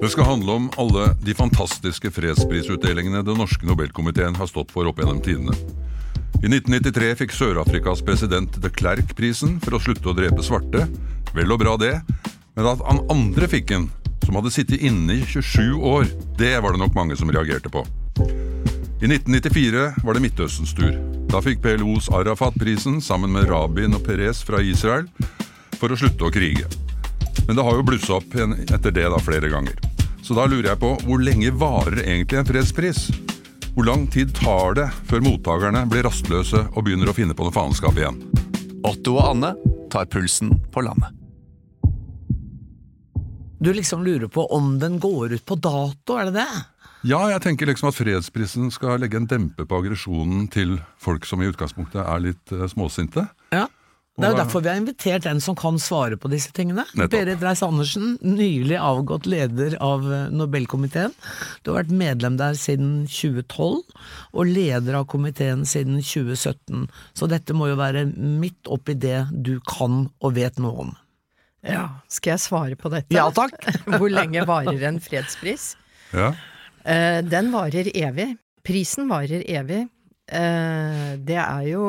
[0.00, 5.02] Det skal handle om alle de fantastiske fredsprisutdelingene den norske Nobelkomiteen har stått for opp
[5.02, 5.52] gjennom tidene.
[6.40, 10.86] I 1993 fikk Sør-Afrikas president de Klerk-prisen for å slutte å drepe svarte.
[11.36, 11.98] Vel og bra det,
[12.56, 13.90] men at han andre fikk den,
[14.24, 16.08] som hadde sittet inne i 27 år,
[16.40, 17.84] det var det nok mange som reagerte på.
[19.04, 20.96] I 1994 var det Midtøstens tur.
[21.28, 25.04] Da fikk PLOs Arafat prisen sammen med Rabin og Perez fra Israel
[25.76, 26.72] for å slutte å krige.
[27.44, 29.89] Men det har jo blussa opp etter det da flere ganger.
[30.22, 33.06] Så da lurer jeg på hvor lenge varer egentlig en fredspris?
[33.74, 37.54] Hvor lang tid tar det før mottakerne blir rastløse og begynner å finne på noe
[37.54, 38.18] faenskap igjen?
[38.86, 39.54] Otto og Anne
[39.92, 41.16] tar pulsen på landet.
[43.60, 46.62] Du liksom lurer på om den går ut på dato, er det det?
[47.04, 51.40] Ja, jeg tenker liksom at fredsprisen skal legge en dempe på aggresjonen til folk som
[51.40, 53.26] i utgangspunktet er litt eh, småsinte.
[53.52, 53.66] Ja.
[54.18, 56.82] Det er jo derfor vi har invitert en som kan svare på disse tingene.
[56.98, 57.12] Nettopp.
[57.14, 61.14] Berit Reiss-Andersen, nylig avgått leder av eh, Nobelkomiteen.
[61.62, 63.78] Du har vært medlem der siden 2012,
[64.34, 66.88] og leder av komiteen siden 2017.
[67.16, 70.92] Så dette må jo være midt oppi det du kan og vet noe om.
[71.64, 73.12] Ja, skal jeg svare på dette?
[73.14, 73.56] Ja takk!
[73.96, 75.74] Hvor lenge varer en fredspris?
[76.12, 76.34] Ja,
[76.80, 78.30] Eh, den varer evig.
[78.64, 79.82] Prisen varer evig.
[80.32, 81.82] Eh, det er jo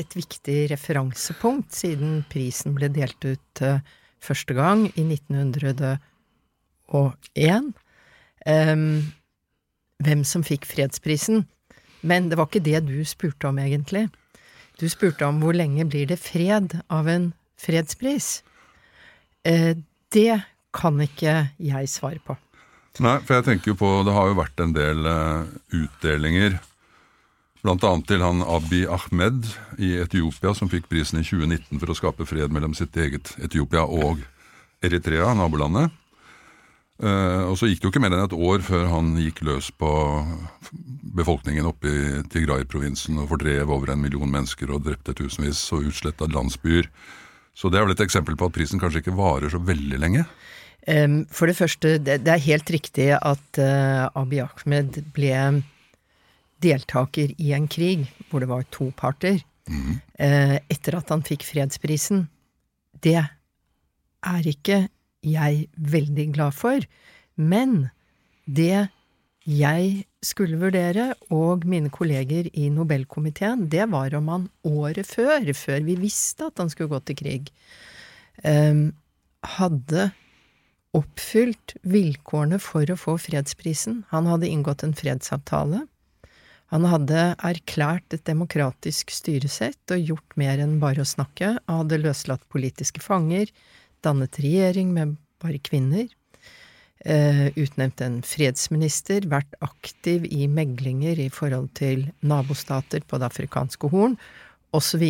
[0.00, 3.80] et viktig referansepunkt, siden prisen ble delt ut eh,
[4.22, 5.98] første gang i 1901.
[8.46, 9.12] Um,
[10.04, 11.46] hvem som fikk fredsprisen.
[12.06, 14.08] Men det var ikke det du spurte om, egentlig.
[14.78, 18.42] Du spurte om hvor lenge blir det fred av en fredspris.
[19.46, 19.74] Eh,
[20.12, 20.42] det
[20.76, 22.36] kan ikke jeg svare på.
[23.04, 25.48] Nei, for jeg tenker jo på Det har jo vært en del eh,
[25.82, 26.58] utdelinger.
[27.72, 29.48] Annet til han Abiy Ahmed
[29.82, 33.82] i Etiopia, som fikk prisen i 2019 for å skape fred mellom sitt eget Etiopia
[33.82, 34.22] og
[34.84, 35.90] Eritrea, nabolandet.
[36.96, 39.68] Uh, og så gikk det jo ikke mer enn et år før han gikk løs
[39.76, 39.90] på
[41.16, 46.28] befolkningen oppe i Tigray-provinsen og fordrev over en million mennesker og drepte tusenvis og utsletta
[46.32, 46.88] landsbyer.
[47.56, 50.24] Så det er vel et eksempel på at prisen kanskje ikke varer så veldig lenge.
[50.86, 55.64] Um, For det første, det, det er helt riktig at uh, Abiy Ahmed ble
[56.64, 59.42] deltaker i en krig hvor det var to parter,
[60.18, 62.26] eh, etter at han fikk fredsprisen.
[63.04, 64.86] Det er ikke
[65.26, 66.84] jeg veldig glad for,
[67.36, 67.88] men
[68.46, 68.88] det
[69.46, 75.84] jeg skulle vurdere, og mine kolleger i Nobelkomiteen, det var om han året før, før
[75.86, 77.50] vi visste at han skulle gå til krig,
[78.42, 78.88] em,
[79.46, 80.10] hadde
[80.96, 84.02] oppfylt vilkårene for å få fredsprisen.
[84.10, 85.84] Han hadde inngått en fredsavtale.
[86.74, 91.58] Han hadde erklært et demokratisk styresett og gjort mer enn bare å snakke.
[91.68, 93.52] og hadde løslatt politiske fanger,
[94.02, 96.08] dannet regjering med bare kvinner,
[97.04, 103.90] eh, utnevnt en fredsminister, vært aktiv i meglinger i forhold til nabostater på det afrikanske
[103.90, 104.18] horn,
[104.72, 105.04] osv.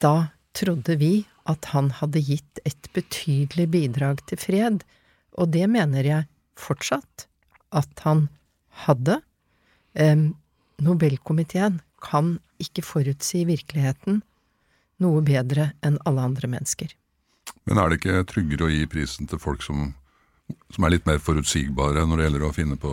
[0.00, 4.84] Da trodde vi at han hadde gitt et betydelig bidrag til fred,
[5.36, 7.26] og det mener jeg fortsatt
[7.72, 8.28] at han
[8.86, 9.20] hadde.
[10.82, 14.22] Nobelkomiteen kan ikke forutsi virkeligheten
[15.02, 16.94] noe bedre enn alle andre mennesker.
[17.66, 19.92] Men er det ikke tryggere å gi prisen til folk som,
[20.74, 22.92] som er litt mer forutsigbare når det gjelder å finne på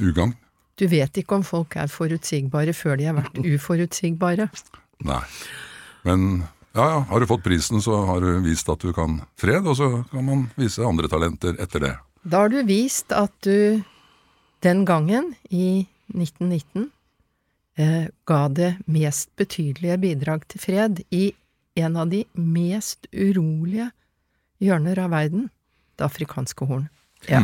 [0.00, 0.34] ugagn?
[0.80, 4.48] Du vet ikke om folk er forutsigbare før de har vært uforutsigbare.
[5.06, 5.22] Nei.
[6.04, 6.26] Men
[6.74, 9.76] ja, ja, har du fått prisen, så har du vist at du kan fred, og
[9.78, 11.92] så kan man vise andre talenter etter det.
[12.26, 13.84] Da har du vist at du
[14.64, 16.90] den gangen, i 1919,
[17.78, 21.32] eh, ga det mest betydelige bidrag til fred i
[21.80, 23.90] en av de mest urolige
[24.62, 25.48] hjørner av verden,
[25.98, 26.88] det afrikanske horn.
[27.28, 27.42] Ja.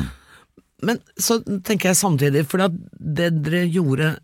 [0.83, 4.15] Men så tenker jeg samtidig, for det dere gjorde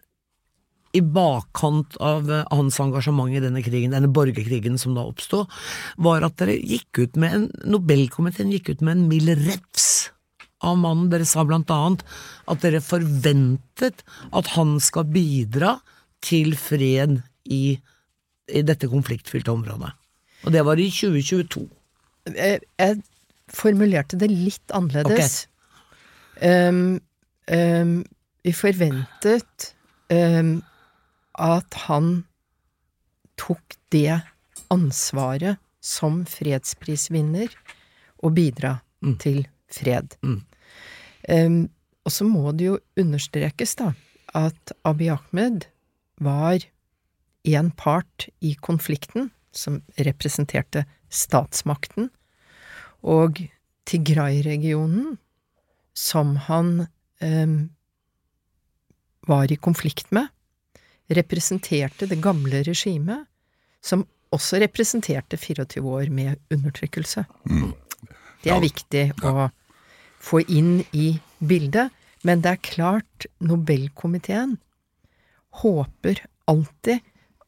[0.96, 5.44] i bakkant av eh, hans engasjement i denne krigen, denne borgerkrigen som da oppsto,
[6.00, 10.08] var at dere gikk ut med en Nobelkomiteen gikk ut med en mild refs
[10.64, 11.11] av mannen.
[11.12, 12.05] Dere sa blant annet
[12.50, 15.76] at dere forventet at han skal bidra
[16.25, 17.20] til fred
[17.53, 17.76] i,
[18.49, 19.93] i dette konfliktfylte området.
[20.47, 21.67] Og det var i 2022.
[22.35, 23.03] Jeg, Jeg
[23.53, 25.47] formulerte det litt annerledes.
[26.43, 26.99] Um,
[27.50, 28.00] um,
[28.44, 29.70] vi forventet
[30.12, 30.59] um,
[31.38, 32.25] at han
[33.41, 34.20] tok det
[34.73, 37.52] ansvaret som fredsprisvinner
[38.25, 38.79] å bidra
[39.23, 39.44] til
[39.76, 40.17] fred.
[40.25, 40.40] Mm.
[41.28, 41.58] Um,
[42.06, 43.93] og så må det jo understrekes, da,
[44.37, 45.67] at Abiy Ahmed
[46.23, 46.64] var
[47.46, 52.11] en part i konflikten som representerte statsmakten,
[53.06, 53.40] og
[53.87, 55.17] Tigray-regionen
[55.96, 56.87] som han
[57.23, 57.56] um,
[59.26, 60.28] var i konflikt med,
[61.08, 63.25] representerte det gamle regimet,
[63.81, 67.25] som også representerte 24 år med undertrykkelse.
[68.43, 69.49] Det er viktig å
[70.22, 71.92] få inn i bildet,
[72.26, 74.56] men det er klart Nobelkomiteen
[75.62, 77.04] håper alltid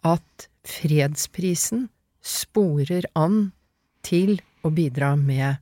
[0.07, 1.89] at fredsprisen
[2.25, 3.51] sporer an
[4.07, 5.59] til å bidra med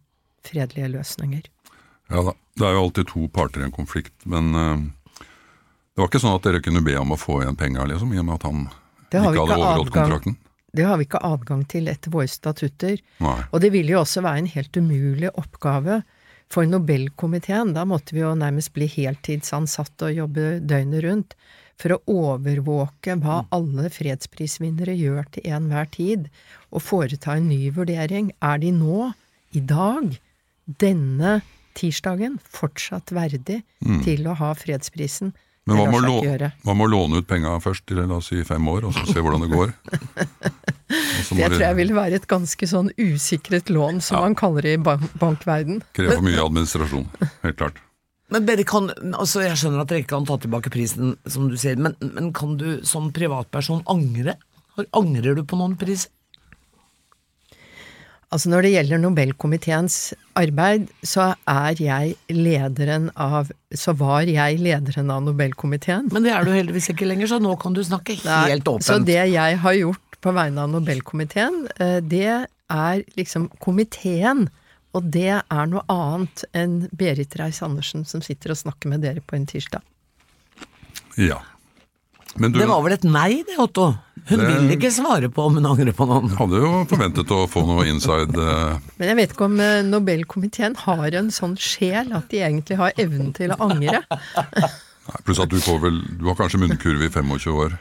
[0.47, 1.47] fredelige løsninger.
[2.11, 2.35] Ja da.
[2.57, 4.79] Det er jo alltid to parter i en konflikt, men uh,
[5.21, 8.21] det var ikke sånn at dere kunne be om å få igjen penga, liksom, i
[8.23, 10.39] og med at han ikke hadde ikke overholdt adgang- kontrakten?
[10.77, 12.99] Det har vi ikke adgang til etter våre statutter.
[13.25, 13.37] Nei.
[13.49, 16.03] Og det ville jo også være en helt umulig oppgave
[16.53, 17.75] for Nobelkomiteen.
[17.77, 21.37] Da måtte vi jo nærmest bli heltidsansatte og jobbe døgnet rundt
[21.77, 26.31] for å overvåke hva alle fredsprisvinnere gjør til enhver tid,
[26.73, 28.31] og foreta en ny vurdering.
[28.41, 29.11] Er de nå,
[29.53, 30.15] i dag,
[30.81, 31.41] denne
[31.77, 33.61] tirsdagen, fortsatt verdig
[34.07, 35.35] til å ha fredsprisen?
[35.35, 35.43] Mm.
[35.67, 36.49] Men hva må, låne, lar å seg lå- ikke gjøre.
[36.63, 39.19] hva med låne ut penga først, til la oss si fem år, og så se
[39.21, 39.73] hvordan det går?
[40.87, 44.83] Det tror jeg vil være et ganske sånn usikret lån, som man kaller det i
[44.83, 45.81] ban bankverden.
[45.97, 47.09] Krever for mye administrasjon.
[47.43, 47.81] Helt klart.
[48.33, 51.57] Men dere kan, altså Jeg skjønner at dere ikke kan ta tilbake prisen, som du
[51.61, 54.35] sier, men, men kan du som privatperson angre?
[54.91, 56.09] Angrer du på noen pris?
[58.35, 59.97] Altså Når det gjelder Nobelkomiteens
[60.37, 66.11] arbeid, så er jeg lederen av Så var jeg lederen av Nobelkomiteen.
[66.13, 68.89] Men det er du heldigvis ikke lenger, så nå kan du snakke Nei, helt åpent.
[68.89, 72.27] Så det jeg har gjort på vegne av Nobelkomiteen, eh, det
[72.69, 74.49] er liksom komiteen.
[74.97, 79.37] Og det er noe annet enn Berit Reiss-Andersen som sitter og snakker med dere på
[79.37, 79.83] en tirsdag.
[81.21, 81.43] Ja.
[82.37, 83.91] Men du Det var vel et nei, det, Otto?
[84.29, 86.29] Hun Det- vil ikke svare på om hun angrer på noen.
[86.37, 90.77] hadde jo forventet å få noe inside eh, Men jeg vet ikke om eh, Nobelkomiteen
[90.77, 94.03] har en sånn sjel at de egentlig har evnen til å angre.
[94.11, 97.79] nei, Pluss at du får vel Du har kanskje munnkurv i 25 år.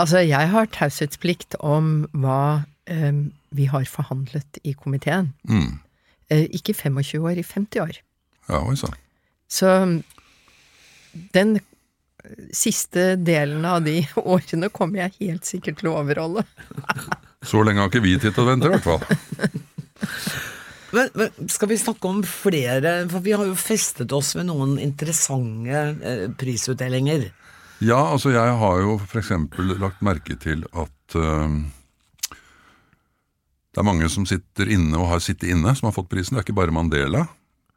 [0.00, 3.20] Altså, jeg har taushetsplikt om hva eh,
[3.54, 5.32] vi har forhandlet i komiteen.
[5.48, 5.78] Mm.
[6.32, 8.00] Eh, ikke 25 år, i 50 år.
[8.48, 8.96] Ja, oi sann.
[9.48, 9.70] Så
[11.36, 11.58] den
[12.56, 14.00] siste delen av de
[14.34, 16.46] årene kommer jeg helt sikkert til å overholde.
[17.44, 19.04] Så lenge har ikke vi tid til å vente, i hvert fall.
[20.94, 24.76] Men, men skal vi snakke om flere, for vi har jo festet oss ved noen
[24.78, 27.24] interessante eh, prisutdelinger.
[27.84, 29.32] Ja, altså jeg har jo f.eks.
[29.80, 31.56] lagt merke til at uh,
[33.74, 36.36] det er mange som sitter inne og har sittet inne, som har fått prisen.
[36.36, 37.26] Det er ikke bare Mandela.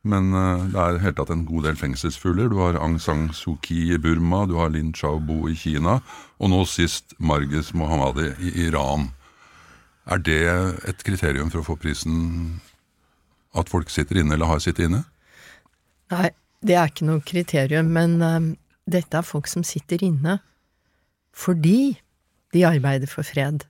[0.08, 2.48] Men uh, det er i hele tatt en god del fengselsfugler.
[2.54, 5.98] Du har Aung San Suu Kyi i Burma, du har Lin Chaubo i Kina,
[6.40, 9.10] og nå sist Marges Mohammadi i Iran.
[10.08, 10.44] Er det
[10.88, 12.62] et kriterium for å få prisen
[13.58, 15.02] at folk sitter inne eller har sittet inne?
[16.14, 16.30] Nei,
[16.64, 18.40] det er ikke noe kriterium, men eh,
[18.88, 20.40] dette er folk som sitter inne
[21.38, 21.98] fordi
[22.56, 23.68] de arbeider for fred.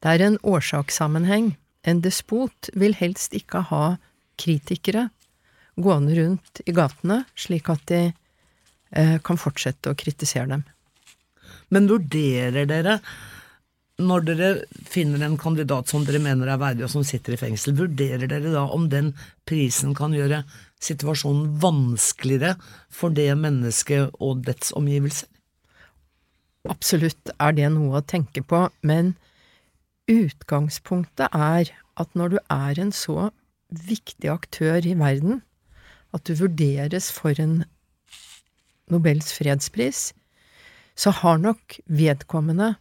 [0.00, 1.52] Det er en årsakssammenheng.
[1.84, 3.82] En despot vil helst ikke ha
[4.40, 5.10] kritikere
[5.76, 10.64] gående rundt i gatene, slik at de eh, kan fortsette å kritisere dem.
[11.72, 12.98] Men vurderer dere,
[14.02, 14.50] når dere
[14.88, 18.52] finner en kandidat som dere mener er verdig og som sitter i fengsel, vurderer dere
[18.52, 19.12] da om den
[19.48, 20.42] prisen kan gjøre
[20.82, 22.56] situasjonen vanskeligere
[22.92, 25.28] for det mennesket og dets omgivelser?
[26.70, 29.14] Absolutt er det noe å tenke på, men
[30.10, 33.30] utgangspunktet er at når du er en så
[33.72, 35.42] viktig aktør i verden,
[36.12, 37.62] at du vurderes for en
[38.92, 40.10] Nobels fredspris,
[40.98, 42.74] så har nok vedkommende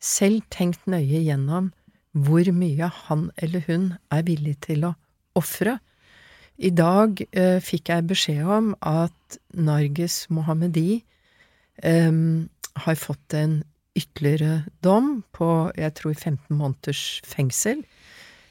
[0.00, 1.72] selv tenkt nøye gjennom
[2.14, 4.92] hvor mye han eller hun er villig til å
[5.38, 5.78] ofre.
[6.60, 11.00] I dag eh, fikk jeg beskjed om at Narges Mohammedi
[11.80, 12.12] eh,
[12.84, 13.62] har fått en
[13.96, 15.48] ytterligere dom på
[15.78, 17.80] jeg tror 15 måneders fengsel,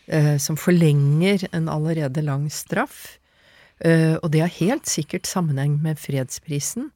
[0.08, 3.20] eh, som forlenger en allerede lang straff.
[3.80, 6.90] Eh, og det har helt sikkert sammenheng med fredsprisen,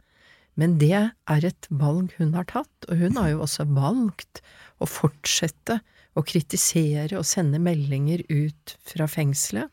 [0.60, 4.43] men det er et valg hun har tatt, og hun har jo også valgt
[4.82, 5.79] å fortsette
[6.13, 9.72] å kritisere og sende meldinger ut fra fengselet.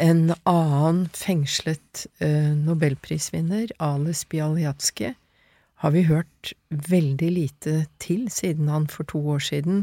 [0.00, 5.12] En annen fengslet eh, nobelprisvinner, Ales Bialyatsky,
[5.82, 9.82] har vi hørt veldig lite til siden han for to år siden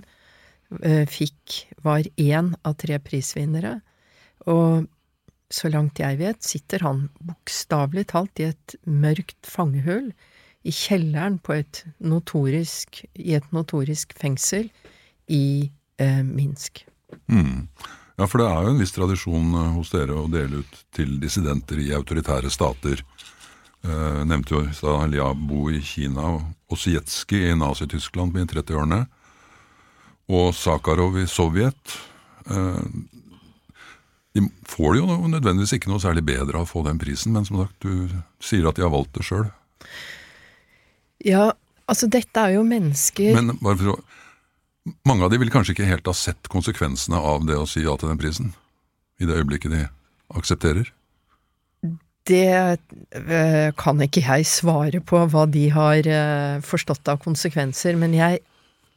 [0.82, 3.82] eh, fikk var én av tre prisvinnere.
[4.48, 4.88] Og
[5.51, 10.12] så langt jeg vet, sitter han bokstavelig talt i et mørkt fangehull
[10.63, 14.70] i kjelleren på et notorisk, i et notorisk fengsel
[15.28, 16.86] i eh, Minsk.
[18.20, 21.16] Ja, for det er jo en viss tradisjon eh, hos dere å dele ut til
[21.22, 23.00] dissidenter i autoritære stater.
[23.80, 29.06] Eh, nevnte jo i stad Liabo i Kina og Sietskij i Nazi-Tyskland i 30-årene.
[30.36, 31.96] Og Sakharov i Sovjet.
[32.52, 32.84] Eh,
[34.36, 37.48] de får det jo nødvendigvis ikke noe særlig bedre av å få den prisen, men
[37.48, 38.12] som sagt, du
[38.44, 39.48] sier at de har valgt det sjøl.
[41.24, 41.54] Ja,
[41.88, 43.98] altså dette er jo mennesker Men bare for å
[45.08, 47.96] mange av de vil kanskje ikke helt ha sett konsekvensene av det å si ja
[48.00, 48.54] til den prisen,
[49.20, 49.84] i det øyeblikket de
[50.38, 50.92] aksepterer?
[52.30, 58.14] Det øh, kan ikke jeg svare på, hva de har øh, forstått av konsekvenser, men
[58.14, 58.46] jeg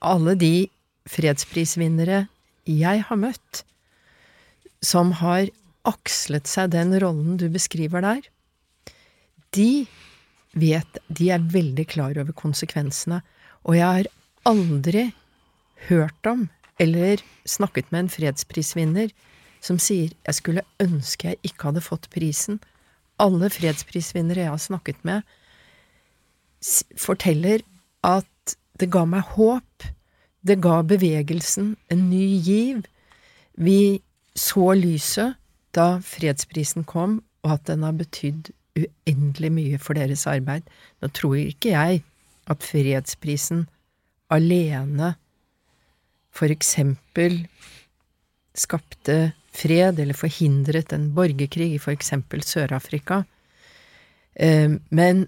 [0.03, 0.67] Alle de
[1.07, 2.27] fredsprisvinnere
[2.67, 3.61] jeg har møtt,
[4.83, 5.47] som har
[5.87, 8.25] akslet seg den rollen du beskriver der,
[9.55, 9.87] de
[10.59, 13.23] vet De er veldig klar over konsekvensene,
[13.63, 14.11] og jeg har
[14.51, 15.13] aldri
[15.89, 16.49] hørt om
[16.81, 19.13] eller snakket med en fredsprisvinner
[19.63, 22.61] som sier 'jeg skulle ønske jeg ikke hadde fått prisen'.
[23.19, 25.23] Alle fredsprisvinnere jeg har snakket med,
[26.97, 27.63] forteller
[28.03, 29.85] at det ga meg håp.
[30.47, 32.83] Det ga bevegelsen en ny giv.
[33.55, 34.03] Vi
[34.35, 35.35] så lyset
[35.75, 40.63] da fredsprisen kom, og at den har betydd uendelig mye for deres arbeid.
[41.03, 42.03] Nå tror ikke jeg
[42.51, 43.69] at fredsprisen
[44.31, 45.15] alene
[46.33, 47.45] for eksempel
[48.57, 53.23] skapte fred eller forhindret en borgerkrig i for eksempel Sør-Afrika.
[54.35, 55.27] Eh, men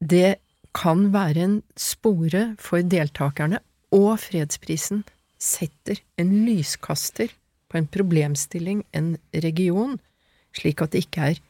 [0.00, 0.36] det
[0.74, 3.60] kan være en spore for deltakerne,
[3.94, 5.04] og fredsprisen
[5.38, 7.30] setter en lyskaster
[7.70, 9.96] på en problemstilling, en region,
[10.54, 11.40] slik at det ikke er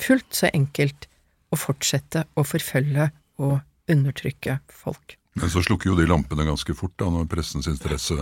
[0.00, 1.08] fullt så enkelt
[1.52, 3.10] å fortsette å forfølge
[3.42, 3.58] og
[3.90, 5.17] undertrykke folk.
[5.38, 8.16] Men så slukker jo de lampene ganske fort da, når pressens interesse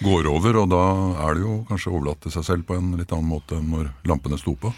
[0.00, 0.84] går over, og da
[1.26, 3.90] er det jo kanskje overlatt til seg selv på en litt annen måte enn når
[4.08, 4.72] lampene sto på.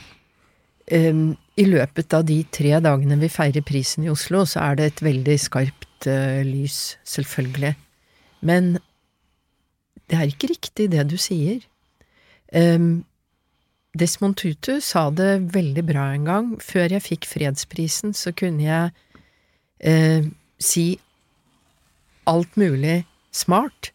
[0.90, 4.88] Um, I løpet av de tre dagene vi feirer prisen i Oslo, så er det
[4.88, 7.76] et veldig skarpt uh, lys, selvfølgelig.
[8.42, 8.74] Men
[10.10, 11.62] det er ikke riktig det du sier.
[12.50, 13.04] Um,
[13.96, 16.52] Desmond Tutu sa det veldig bra en gang.
[16.60, 18.90] Før jeg fikk fredsprisen, så kunne jeg
[19.86, 20.32] uh,
[20.64, 20.86] si
[22.30, 23.02] alt mulig
[23.34, 23.90] smart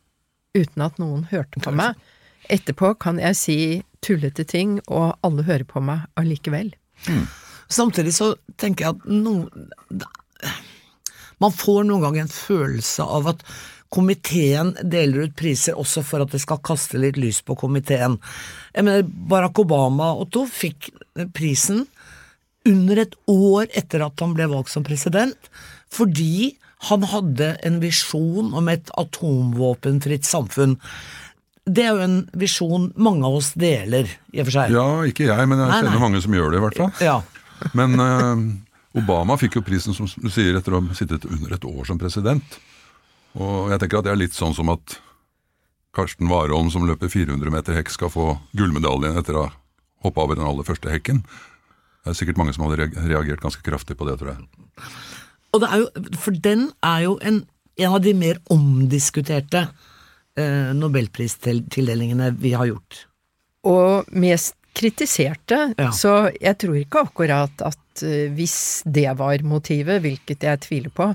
[0.57, 1.97] uten at noen hørte på meg.
[2.51, 3.59] Etterpå kan jeg si
[4.03, 6.71] tullete ting, og alle hører på meg allikevel.
[7.07, 7.25] Mm.
[7.67, 9.41] Samtidig så tenker jeg at no,
[11.37, 13.43] Man får noen ganger en følelse av at
[13.93, 18.17] komiteen deler ut priser også for at det skal kaste litt lys på komiteen.
[18.73, 20.89] Jeg mener, Barack Obama, Otto, fikk
[21.37, 21.85] prisen
[22.67, 25.37] under et år etter at han ble valgt som president,
[25.93, 26.57] fordi
[26.89, 30.77] han hadde en visjon om et atomvåpenfritt samfunn.
[31.67, 34.75] Det er jo en visjon mange av oss deler, i og for seg.
[34.75, 36.03] Ja, ikke jeg, men jeg nei, kjenner nei.
[36.05, 36.93] mange som gjør det, i hvert fall.
[37.03, 37.17] Ja.
[37.75, 41.67] Men uh, Obama fikk jo prisen, som du sier, etter å ha sittet under et
[41.67, 42.59] år som president.
[43.37, 44.99] Og jeg tenker at det er litt sånn som at
[45.97, 49.55] Karsten Warholm som løper 400 meter hekk, skal få gullmedaljen etter å ha
[50.05, 51.23] hoppa over den aller første hekken.
[52.03, 54.45] Det er sikkert mange som hadde reagert ganske kraftig på det, tror jeg.
[55.57, 57.41] Og det er jo, for den er jo en,
[57.81, 59.65] en av de mer omdiskuterte
[60.37, 63.01] eh, nobelpristildelingene vi har gjort.
[63.67, 65.89] Og mest kritiserte, ja.
[65.95, 71.07] så jeg tror ikke akkurat at uh, hvis det var motivet, hvilket jeg tviler på,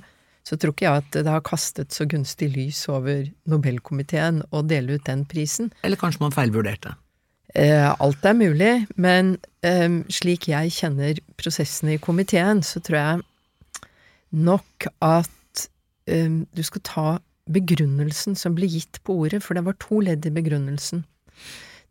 [0.43, 4.99] så tror ikke jeg at det har kastet så gunstig lys over Nobelkomiteen å dele
[4.99, 5.71] ut den prisen.
[5.87, 6.97] Eller kanskje man feilvurderte?
[7.55, 13.27] Eh, alt er mulig, men eh, slik jeg kjenner prosessene i komiteen, så tror jeg
[14.33, 15.67] nok at
[16.09, 17.07] um, du skal ta
[17.53, 21.05] begrunnelsen som ble gitt på ordet, for det var to ledd i begrunnelsen.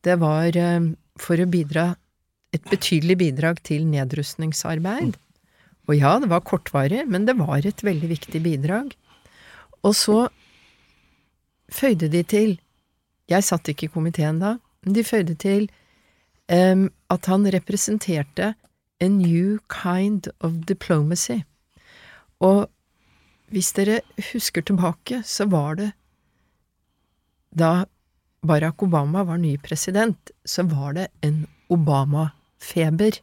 [0.01, 1.91] Det var um, for å bidra
[2.51, 5.15] et betydelig bidrag til nedrustningsarbeid.
[5.89, 8.91] Og ja, det var kortvarig, men det var et veldig viktig bidrag.
[9.87, 10.25] Og så
[11.71, 12.59] føyde de til
[13.31, 15.69] Jeg satt ikke i komiteen da, men de føyde til
[16.51, 18.53] um, at han representerte
[19.01, 21.41] a new kind of diplomacy.
[22.41, 22.65] Og
[23.51, 25.91] hvis dere husker tilbake, så var det
[27.51, 27.85] da
[28.47, 33.19] Barack Obama var ny president, så var det en Obama-feber.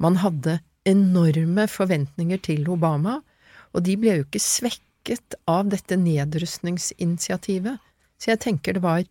[0.00, 3.18] Man hadde enorme forventninger til Obama,
[3.72, 7.82] og de ble jo ikke svekket av dette nedrustningsinitiativet.
[8.16, 9.04] Så jeg tenker det var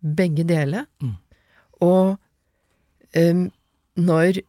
[0.00, 0.84] begge deler.
[1.00, 1.16] Mm.
[1.86, 2.16] Og
[3.16, 3.46] um,
[3.96, 4.42] når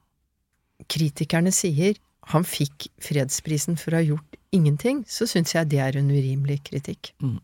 [0.91, 1.96] kritikerne sier
[2.34, 6.62] han fikk fredsprisen for å ha gjort ingenting, så syns jeg det er en urimelig
[6.67, 7.13] kritikk.
[7.24, 7.39] Mm.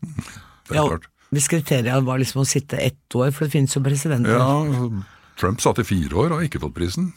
[0.72, 0.84] Ja,
[1.34, 4.36] Hvis kriteriet var liksom å sitte ett år, for det finnes jo presidenter.
[4.36, 5.04] Ja,
[5.40, 7.12] Trump satt i fire år og har ikke fått prisen.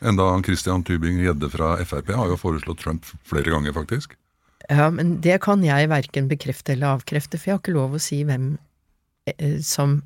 [0.00, 4.16] Enda han Christian Tybing-Gjedde fra Frp har jo foreslått Trump flere ganger, faktisk.
[4.70, 8.02] Ja, men det kan jeg verken bekrefte eller avkrefte, for jeg har ikke lov å
[8.02, 8.54] si hvem
[9.34, 10.00] eh, som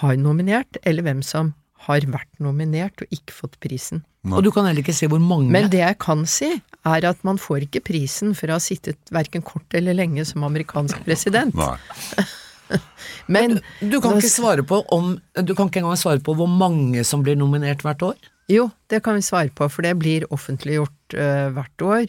[0.00, 1.54] har nominert, eller hvem som
[1.86, 4.04] har vært nominert og ikke fått prisen.
[4.28, 5.48] Og du kan heller ikke si hvor mange.
[5.52, 6.50] Men det jeg kan si,
[6.84, 10.44] er at man får ikke prisen for å ha sittet verken kort eller lenge som
[10.44, 11.56] amerikansk president.
[11.56, 11.76] Nei.
[13.34, 17.02] Men du kan ikke svare på om Du kan ikke engang svare på hvor mange
[17.02, 18.20] som blir nominert hvert år?
[18.50, 22.08] jo, det kan vi svare på, for det blir offentliggjort uh, hvert år.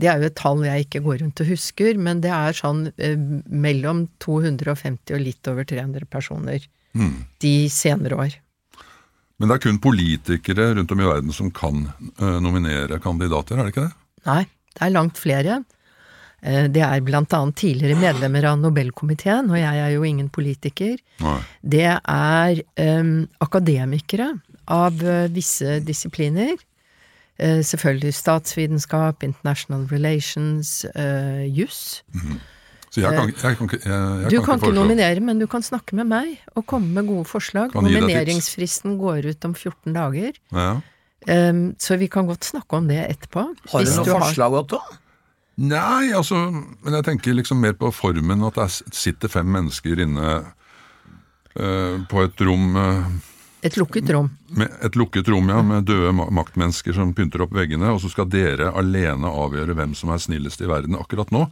[0.00, 2.84] Det er jo et tall jeg ikke går rundt og husker, men det er sånn
[2.90, 6.68] uh, mellom 250 og litt over 300 personer
[7.42, 8.38] de senere år.
[9.42, 13.66] Men det er kun politikere rundt om i verden som kan eh, nominere kandidater, er
[13.66, 13.94] det ikke det?
[14.28, 14.42] Nei,
[14.76, 15.56] det er langt flere.
[16.46, 20.94] Eh, Det er blant annet tidligere medlemmer av Nobelkomiteen, og jeg er jo ingen politiker.
[21.26, 21.40] Nei.
[21.58, 22.62] Det er
[23.02, 24.30] um, akademikere
[24.70, 26.54] av eh, visse disipliner.
[27.42, 32.02] Uh, selvfølgelig statsvitenskap, international relations, uh, juss.
[32.92, 34.72] Så jeg kan, jeg kan, jeg, jeg Du kan, kan ikke foreslå.
[34.82, 37.72] nominere, men du kan snakke med meg og komme med gode forslag.
[37.72, 40.80] Nomineringsfristen går ut om 14 dager, Ja.
[41.28, 43.46] um, så vi kan godt snakke om det etterpå.
[43.72, 44.80] Har du hvis noen du forslag, Otto?
[45.56, 46.34] Nei, altså
[46.82, 50.44] Men jeg tenker liksom mer på formen at det er- sitter fem mennesker inne
[51.60, 53.04] uh, på et rom uh,
[53.62, 54.30] Et lukket rom.
[54.56, 58.26] med Et lukket rom, ja, med døde maktmennesker som pynter opp veggene, og så skal
[58.28, 61.46] dere alene avgjøre hvem som er snillest i verden akkurat nå.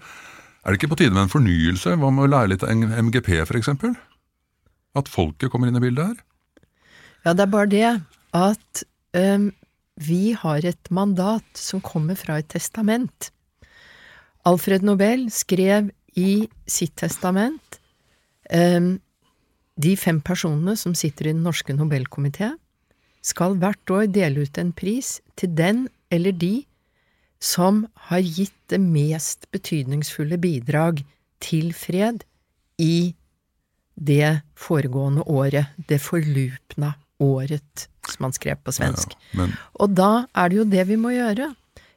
[0.61, 1.97] Er det ikke på tide med en fornyelse?
[1.97, 3.95] Hva med å lære litt av MGP, for eksempel?
[4.99, 6.19] At folket kommer inn i bildet her?
[7.25, 7.89] Ja, det er bare det
[8.37, 8.83] at
[9.17, 9.51] um,
[10.01, 13.31] vi har et mandat som kommer fra et testament.
[14.49, 17.81] Alfred Nobel skrev i sitt testament
[18.53, 18.99] um,
[19.81, 22.53] de fem personene som sitter i Den norske Nobelkomité,
[23.25, 26.65] skal hvert år dele ut en pris til den eller de
[27.41, 31.03] som har gitt det mest betydningsfulle bidrag
[31.41, 32.25] til fred
[32.81, 33.15] i
[34.01, 39.17] det foregående året, det forlupna året, som han skrev på svensk.
[39.37, 39.49] Ja,
[39.81, 41.51] Og da er det jo det vi må gjøre.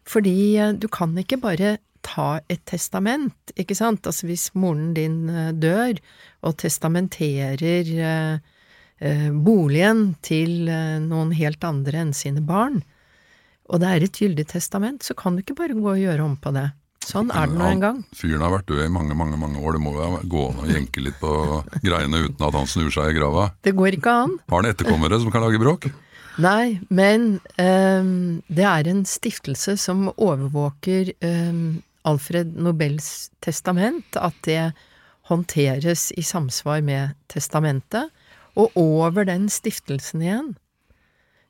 [0.07, 4.07] Fordi eh, du kan ikke bare ta et testament, ikke sant?
[4.07, 5.99] Altså hvis moren din eh, dør
[6.43, 10.67] og testamenterer eh, boligen til
[11.03, 12.83] noen helt andre enn sine barn,
[13.69, 16.35] og det er et gyldig testament, så kan du ikke bare gå og gjøre om
[16.39, 16.69] på det.
[17.03, 17.99] Sånn er det nå en gang.
[18.15, 19.75] Fyren har vært død i mange, mange mange år.
[19.75, 21.33] Det må jo gå an å jenke litt på
[21.83, 23.49] greiene uten at han snur seg i grava.
[23.65, 24.37] Det går ikke an.
[24.51, 25.89] Har han etterkommere som kan lage bråk?
[26.41, 34.71] Nei, men um, det er en stiftelse som overvåker um, Alfred Nobels testament, at det
[35.29, 38.09] håndteres i samsvar med testamentet.
[38.59, 40.49] Og over den stiftelsen igjen,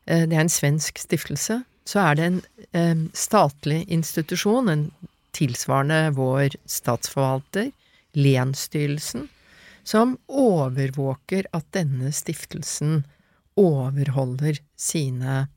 [0.08, 2.41] eh, det er en svensk stiftelse, så er det en
[2.72, 4.86] eh, statlig institusjon, en
[5.34, 7.72] tilsvarende vår statsforvalter,
[8.13, 9.28] Lensstyrelsen,
[9.84, 13.02] som overvåker at denne stiftelsen
[13.60, 15.48] overholder sine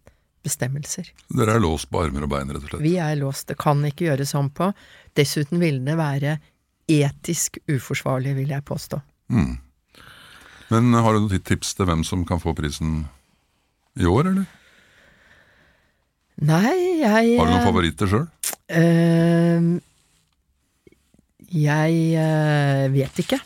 [0.46, 1.10] bestemmelser.
[1.28, 2.84] Dere er låst på armer og bein, rett og slett.
[2.84, 4.70] Vi er låst, det kan ikke gjøres sånn på.
[5.18, 6.36] Dessuten ville det være
[6.90, 9.00] etisk uforsvarlig, vil jeg påstå.
[10.70, 13.04] Men har du noen tips til hvem som kan få prisen
[13.98, 14.46] i år, eller?
[16.44, 18.26] Nei, jeg Har du noen favoritter sjøl?
[18.68, 19.78] Uh,
[21.48, 23.38] Jeg uh, vet ikke.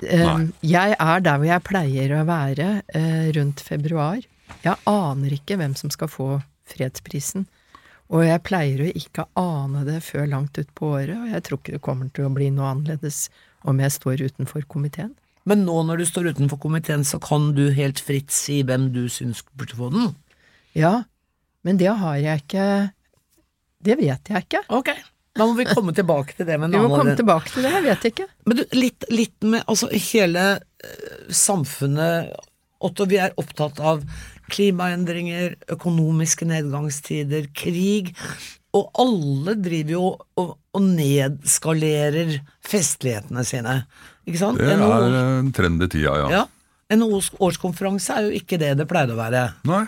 [0.00, 4.20] Uh, jeg er der hvor jeg pleier å være eh, rundt februar.
[4.64, 6.28] Jeg aner ikke hvem som skal få
[6.70, 7.48] fredsprisen.
[8.10, 11.76] Og jeg pleier å ikke ane det før langt utpå året, og jeg tror ikke
[11.76, 13.28] det kommer til å bli noe annerledes
[13.68, 15.12] om jeg står utenfor komiteen.
[15.46, 19.04] Men nå når du står utenfor komiteen, så kan du helt fritt si hvem du
[19.12, 20.10] syns burde få den?
[20.76, 21.04] Ja,
[21.66, 22.66] men det har jeg ikke
[23.84, 24.60] Det vet jeg ikke.
[24.76, 24.90] Ok,
[25.36, 27.72] da må vi komme tilbake til det med en Vi må komme tilbake til det,
[27.78, 28.28] jeg vet ikke.
[28.48, 32.34] Men du, litt, litt med altså hele eh, samfunnet
[32.80, 34.00] Otto, vi er opptatt av
[34.50, 38.14] klimaendringer, økonomiske nedgangstider, krig.
[38.76, 40.06] Og alle driver jo
[40.40, 43.82] og, og nedskalerer festlighetene sine.
[44.24, 44.62] Ikke sant?
[44.62, 46.30] Det er en trend i tida, ja.
[46.40, 46.46] ja.
[46.96, 49.44] NHOs årskonferanse er jo ikke det det pleide å være.
[49.68, 49.84] Nei.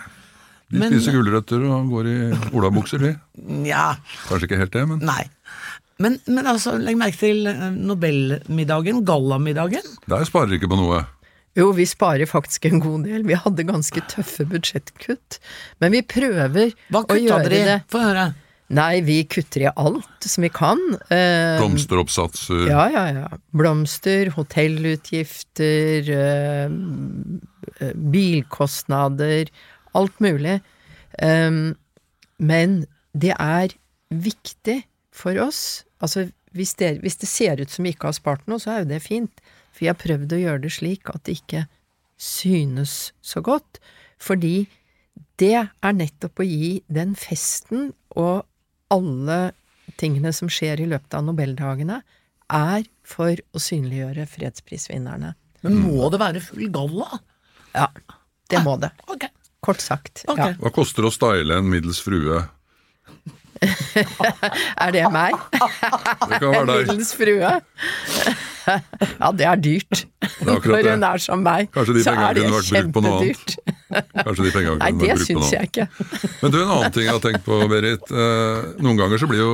[0.71, 2.17] De Men- spiser gulrøtter og går i
[2.55, 3.15] olabukser, de.
[3.73, 3.95] Ja.
[4.29, 5.23] Kanskje ikke helt det, men nei.
[6.01, 9.85] Men, men altså, legg merke til eh, Nobelmiddagen, gallamiddagen.
[10.09, 11.03] der sparer de ikke på noe.
[11.55, 13.21] Jo, vi sparer faktisk en god del.
[13.29, 15.37] Vi hadde ganske tøffe budsjettkutt.
[15.83, 18.23] Men vi prøver Hva å gjøre dere kutta det Få høre.
[18.73, 20.79] Nei, vi kutter i alt som vi kan.
[21.13, 22.63] Eh, Blomsteroppsatser.
[22.71, 23.27] Ja, ja, ja.
[23.53, 26.65] Blomster, hotellutgifter, eh,
[27.85, 29.51] eh, bilkostnader,
[29.97, 30.59] alt mulig.
[31.21, 31.75] Um,
[32.37, 33.73] men det er
[34.09, 34.81] viktig
[35.13, 35.83] for oss.
[36.03, 38.83] Altså, hvis det, hvis det ser ut som vi ikke har spart noe, så er
[38.83, 39.43] jo det fint.
[39.73, 41.65] For vi har prøvd å gjøre det slik at det ikke
[42.21, 43.81] synes så godt.
[44.21, 44.67] Fordi
[45.41, 48.45] det er nettopp å gi den festen og
[48.93, 49.53] alle
[49.99, 52.01] tingene som skjer i løpet av Nobeldagene,
[52.53, 55.33] er for å synliggjøre fredsprisvinnerne.
[55.63, 57.19] Men må det være full galla?
[57.73, 57.87] Ja,
[58.51, 58.91] det må det.
[59.09, 59.25] Ok.
[59.63, 60.25] Kort sagt.
[60.27, 60.53] Okay.
[60.53, 60.59] Ja.
[60.59, 62.43] Hva koster det å style en middels frue?
[64.83, 65.35] Er det meg?
[66.29, 66.89] Det kan være deg.
[66.89, 67.51] Middels frue?
[68.63, 70.03] Ja, det er dyrt.
[70.23, 72.93] er Når hun er som meg, Kanskje de så pengene er det kunne vært brukt
[72.95, 73.55] på noe annet.
[73.55, 73.57] kjempedyrt.
[73.89, 75.87] De Nei, det vært brukt på syns noe jeg ikke.
[76.41, 78.13] Men du, en annen ting jeg har tenkt på, Berit.
[78.23, 79.53] Eh, noen ganger så blir jo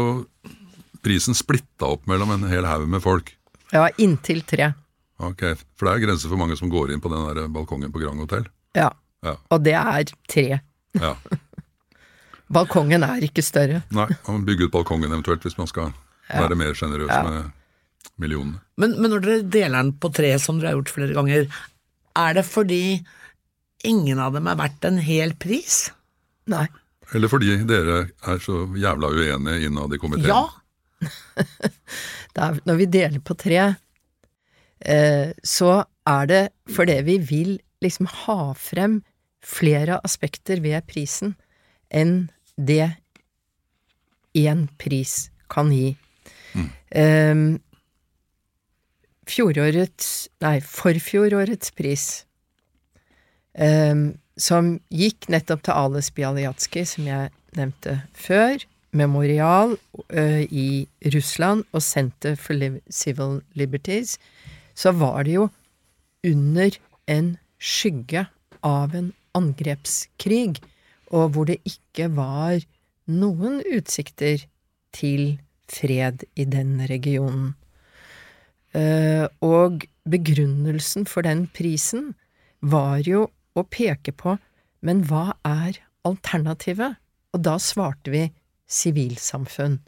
[1.06, 3.34] prisen splitta opp mellom en hel haug med folk.
[3.74, 4.72] Ja, inntil tre.
[5.26, 5.44] Ok,
[5.78, 8.22] For det er grenser for mange som går inn på den der balkongen på Grand
[8.22, 8.46] Hotel.
[8.78, 8.92] Ja.
[9.26, 9.36] Ja.
[9.52, 10.48] Og det er tre.
[11.00, 11.14] Ja.
[12.54, 13.84] Balkongen er ikke større.
[13.94, 15.92] Nei, man må bygge ut balkongen eventuelt hvis man skal
[16.32, 17.52] være mer sjenerøs med
[18.22, 18.62] millionene.
[18.82, 21.46] Men, men når dere deler den på tre, som dere har gjort flere ganger,
[22.18, 22.84] er det fordi
[23.86, 25.92] ingen av dem er verdt en hel pris?
[26.50, 26.66] Nei.
[27.14, 30.34] Eller fordi dere er så jævla uenige innad i komiteen.
[30.34, 30.48] Ja.
[32.40, 33.64] Er, når vi deler på tre,
[34.80, 35.72] eh, så
[36.08, 37.50] er det fordi vi vil
[37.84, 39.02] liksom ha frem
[39.46, 41.36] flere aspekter ved prisen
[41.90, 42.92] enn det
[44.38, 45.96] én pris kan gi.
[46.92, 47.60] Eh,
[49.30, 50.10] fjorårets,
[50.42, 52.06] nei, forfjorårets pris,
[53.54, 59.76] um, som gikk nettopp til Ales Bialyatski, som jeg nevnte før, Memorial
[60.10, 64.18] eh, i Russland og Center for Liv Civil Liberties,
[64.74, 65.50] så var det jo
[66.26, 66.74] under
[67.06, 68.26] en skygge
[68.66, 70.60] av en angrepskrig,
[71.14, 72.60] og hvor det ikke var
[73.10, 74.46] noen utsikter
[74.96, 75.40] til
[75.70, 77.56] fred i den regionen.
[78.78, 82.14] Eh, og begrunnelsen for den prisen
[82.62, 83.26] var jo
[83.58, 84.38] å peke på
[84.86, 86.98] men hva er alternativet?
[87.36, 88.24] Og da svarte vi
[88.70, 89.80] sivilsamfunn.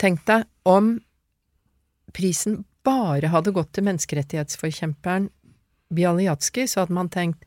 [0.00, 0.96] Tenk deg om
[2.16, 5.30] prisen bare hadde gått til menneskerettighetsforkjemperen
[5.96, 7.44] Bialyatsky, så hadde man tenkt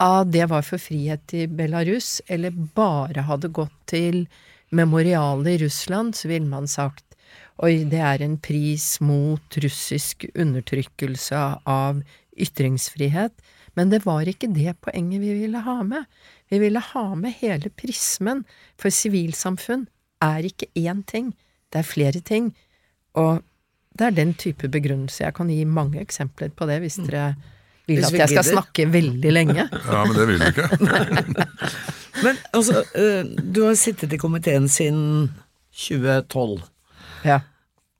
[0.00, 4.24] ah, det var for frihet i Belarus, eller bare hadde gått til
[4.70, 7.04] memorialet i Russland, så ville man sagt
[7.60, 12.00] oi, det er en pris mot russisk undertrykkelse av
[12.40, 13.34] ytringsfrihet.
[13.76, 16.08] Men det var ikke det poenget vi ville ha med.
[16.48, 18.46] Vi ville ha med hele prismen,
[18.80, 19.86] for sivilsamfunn
[20.24, 21.34] er ikke én ting,
[21.70, 22.50] det er flere ting.
[23.20, 23.44] Og
[23.98, 25.24] det er den type begrunnelse.
[25.24, 27.34] Jeg kan gi mange eksempler på det hvis dere
[27.90, 29.66] vil at jeg skal snakke veldig lenge.
[29.90, 30.68] Ja, men det vil du ikke.
[32.24, 35.30] Men altså, eh, du har sittet i komiteen siden
[35.86, 36.58] 2012,
[37.24, 37.38] Ja.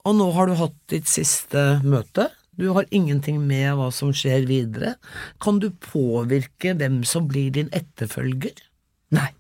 [0.05, 2.27] og nå har du hatt ditt siste møte.
[2.61, 4.97] Du har ingenting med hva som skjer videre.
[5.41, 8.59] Kan du påvirke hvem som blir din etterfølger?
[9.17, 9.31] Nei.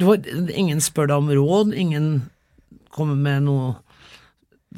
[0.00, 0.22] Du har,
[0.54, 2.08] ingen spør deg om råd, ingen
[2.94, 3.74] kommer med noe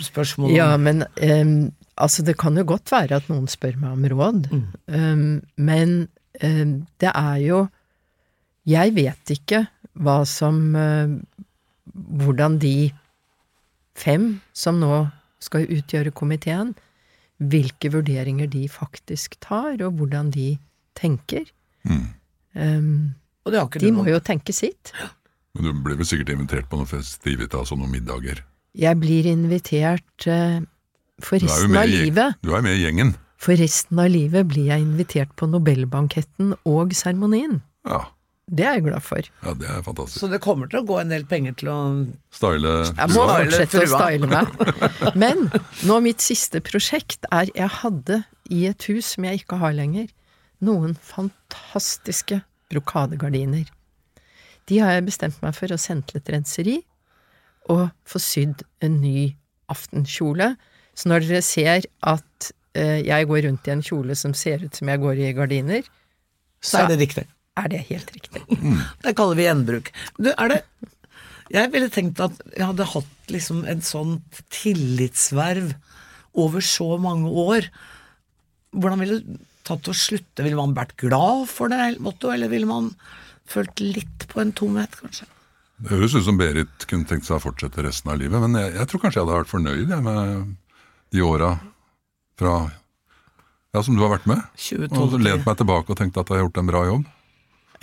[0.03, 1.55] spørsmål om Ja, men em,
[1.97, 4.47] altså det kan jo godt være at noen spør meg om råd,
[4.89, 5.95] Em, men
[6.43, 7.67] um, det er jo
[8.67, 11.17] Jeg vet ikke hva som uh,
[12.21, 12.91] Hvordan de
[13.97, 15.07] fem som nå
[15.41, 16.75] skal utgjøre komiteen,
[17.39, 20.59] hvilke vurderinger de faktisk tar, og hvordan de
[20.99, 21.47] tenker.
[22.57, 24.93] Em, Og det har ikke de må noe jo tenke sitt.
[25.55, 28.43] Men du blir vel sikkert invitert på noen festivitas og noen middager.
[28.77, 30.61] Jeg blir invitert eh,
[31.23, 32.37] for jo resten av livet.
[32.45, 33.15] Du er med i gjengen.
[33.41, 37.61] For resten av livet blir jeg invitert på Nobelbanketten og seremonien.
[37.87, 38.07] Ja,
[38.47, 39.19] Det er jeg glad for.
[39.43, 40.21] ja det er fantastisk.
[40.21, 41.79] Så det kommer til å gå en del penger til å
[42.31, 44.47] Style Jeg må fortsette å style meg.
[45.23, 45.49] Men
[45.83, 50.07] nå mitt siste prosjekt er Jeg hadde i et hus som jeg ikke har lenger,
[50.63, 52.39] noen fantastiske
[52.71, 53.67] brokadegardiner.
[54.67, 56.77] De har jeg bestemt meg for å sende til et renseri
[57.71, 59.35] og få sydd en ny
[59.71, 60.53] aftenkjole.
[60.97, 64.77] Så når dere ser at eh, jeg går rundt i en kjole som ser ut
[64.79, 65.89] som jeg går i gardiner,
[66.65, 67.27] Så er det riktig.
[67.61, 68.43] er det helt riktig.
[69.05, 69.91] Det kaller vi gjenbruk.
[70.19, 70.63] Du, er det
[71.53, 75.75] Jeg ville tenkt at jeg hadde hatt liksom et sånt tillitsverv
[76.37, 77.69] over så mange år.
[78.75, 80.43] Hvordan ville det tatt å slutte?
[80.45, 82.91] Ville man vært glad for det motto, eller ville man
[83.47, 85.29] følt litt på en tomhet, kanskje?
[85.79, 88.75] Det høres ut som Berit kunne tenkt seg å fortsette resten av livet, men jeg,
[88.79, 90.55] jeg tror kanskje jeg hadde vært fornøyd jeg, med
[91.15, 91.53] de åra
[92.39, 92.57] fra
[93.77, 94.41] ja, som du har vært med.
[94.57, 97.09] 2012 Og lent meg tilbake og tenkt at jeg har gjort en bra jobb.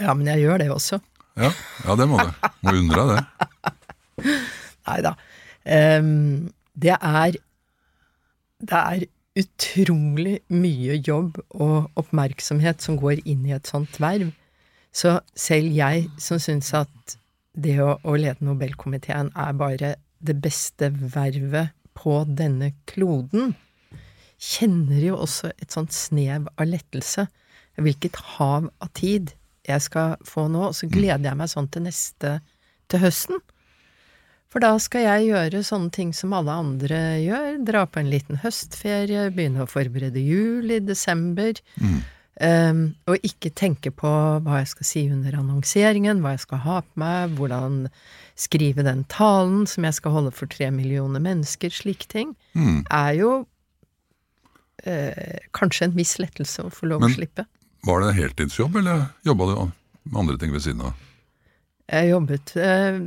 [0.02, 1.00] Ja, men jeg gjør det også.
[1.38, 1.52] Ja,
[1.86, 2.32] ja det må du.
[2.66, 4.36] Må undre deg det.
[4.90, 5.14] Nei da.
[5.64, 7.38] Um, det er
[8.64, 9.06] Det er
[9.40, 14.30] utrolig mye jobb og oppmerksomhet som går inn i et sånt verv.
[14.94, 17.16] Så selv jeg som syns at
[17.54, 23.54] det å, å lede Nobelkomiteen er bare det beste vervet på denne kloden,
[24.44, 27.28] kjenner jo også et sånt snev av lettelse.
[27.80, 29.32] Hvilket hav av tid
[29.68, 30.68] jeg skal få nå.
[30.70, 32.38] Og så gleder jeg meg sånn til neste
[32.92, 33.40] til høsten.
[34.54, 37.56] For da skal jeg gjøre sånne ting som alle andre gjør.
[37.66, 41.58] Dra på en liten høstferie, begynne å forberede jul i desember.
[42.42, 44.10] Um, og ikke tenke på
[44.42, 47.76] hva jeg skal si under annonseringen, hva jeg skal ha på meg, hvordan
[48.36, 51.70] skrive den talen som jeg skal holde for tre millioner mennesker.
[51.70, 52.82] Slike ting Mm.
[52.90, 53.30] er jo
[54.88, 57.46] uh, kanskje en viss lettelse å få lov Men- å slippe.
[57.86, 59.56] Var det en heltidsjobb, eller jobba du
[60.10, 60.94] med andre ting ved siden av?
[61.92, 63.00] Jeg jobbet uh,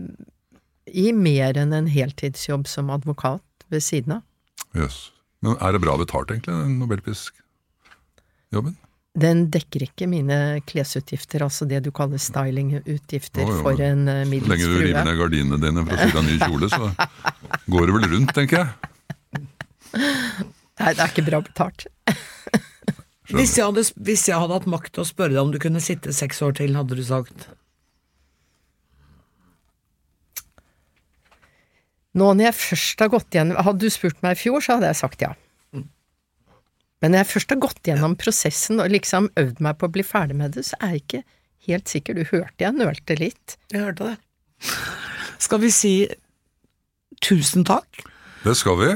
[0.87, 4.23] i mer enn en heltidsjobb som advokat ved siden av.
[4.77, 5.11] Jøss.
[5.43, 8.77] Men er det bra betalt, egentlig, den nobelprisjobben?
[9.17, 13.55] Den dekker ikke mine klesutgifter, altså det du kaller stylingutgifter jo.
[13.65, 16.37] for en eh, Så lenge du river ned gardinene dine for å sy deg ny
[16.43, 16.91] kjole, så
[17.73, 18.69] går det vel rundt, tenker jeg.
[19.97, 21.87] Nei, det er ikke bra betalt.
[23.33, 25.81] Hvis jeg, hadde, hvis jeg hadde hatt makt til å spørre deg om du kunne
[25.83, 27.49] sitte seks år til, hadde du sagt
[32.17, 34.93] Nå når jeg først har gått igjen Hadde du spurt meg i fjor, så hadde
[34.93, 35.33] jeg sagt ja.
[37.03, 40.05] Men når jeg først har gått gjennom prosessen og liksom øvd meg på å bli
[40.07, 41.23] ferdig med det, så er jeg ikke
[41.69, 42.17] helt sikker.
[42.17, 43.57] Du hørte jeg nølte litt.
[43.75, 44.17] Jeg hørte det.
[45.43, 45.95] Skal vi si
[47.25, 48.05] tusen takk?
[48.47, 48.91] Det skal vi.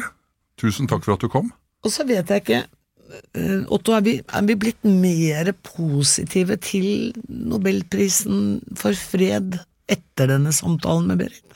[0.61, 1.51] Tusen takk for at du kom.
[1.85, 7.13] Og så vet jeg ikke eh, Otto, er vi, er vi blitt mer positive til
[7.29, 9.59] Nobelprisen for fred
[9.91, 11.47] etter denne samtalen med Berit?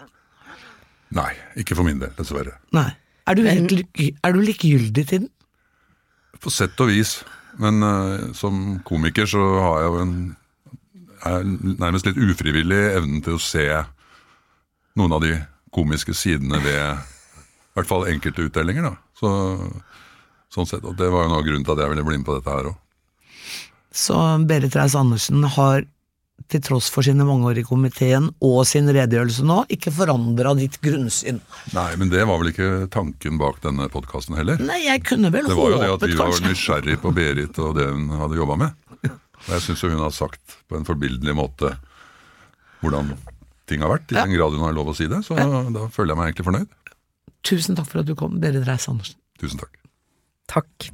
[1.15, 1.31] Nei,
[1.61, 2.57] ikke for min del, dessverre.
[2.75, 2.91] Nei.
[3.25, 5.31] Er du, helt, er du likegyldig til den?
[6.43, 7.19] På sett og vis.
[7.61, 10.17] Men uh, som komiker så har jeg jo en
[11.25, 11.45] er
[11.81, 13.65] nærmest litt ufrivillig evnen til å se
[14.99, 15.35] noen av de
[15.75, 18.91] komiske sidene ved i hvert fall enkelte utdelinger.
[18.91, 18.95] da.
[19.19, 19.31] Så,
[20.55, 22.29] sånn sett, og Det var jo noe av grunnen til at jeg ville bli med
[22.29, 22.81] på dette her òg.
[23.95, 25.87] Så Berit Reiss-Andersen har
[26.51, 30.77] til tross for sine mange år i komiteen og sin redegjørelse nå, ikke forandra ditt
[30.85, 31.41] grunnsyn.
[31.75, 34.61] Nei, men det var vel ikke tanken bak denne podkasten heller.
[34.63, 35.57] Nei, jeg kunne vel håpet, kanskje.
[35.57, 38.41] Det var jo det at vi vi var nysgjerrig på Berit og det hun hadde
[38.41, 38.81] jobba med.
[39.45, 41.75] Og jeg syns hun har sagt på en forbilledlig måte
[42.85, 43.15] hvordan
[43.69, 45.23] ting har vært, i den grad hun har lov å si det.
[45.25, 46.81] Så da føler jeg meg egentlig fornøyd.
[47.45, 49.17] Tusen takk for at du kom, Berit Reiss-Andersen.
[49.41, 49.77] Tusen takk.
[50.53, 50.91] Takk.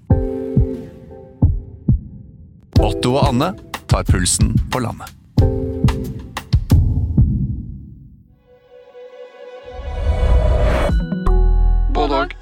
[2.80, 3.52] Otto og Anne
[3.90, 5.19] tar pulsen på landet.
[12.00, 12.30] Bulldog.
[12.30, 12.39] Bulldog.